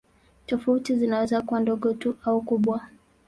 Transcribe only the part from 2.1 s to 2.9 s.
au kubwa.